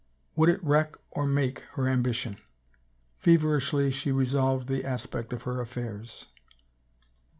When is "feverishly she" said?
3.17-4.11